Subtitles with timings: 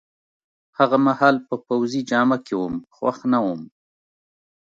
[0.77, 3.61] هغه مهال په پوځي جامه کي وم، خوښ نه وم.